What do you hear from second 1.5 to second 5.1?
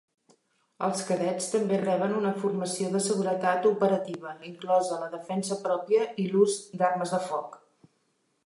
també reben una formació de seguretat operativa, inclosa